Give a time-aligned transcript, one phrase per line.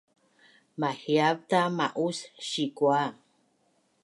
[0.79, 2.17] mahiavta ma’us
[2.49, 3.01] sikua